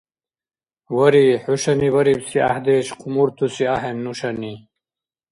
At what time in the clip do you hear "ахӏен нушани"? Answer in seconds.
3.73-4.53